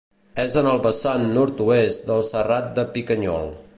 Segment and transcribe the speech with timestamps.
[0.43, 3.47] És en el vessant nord-oest del Serrat de Picanyol.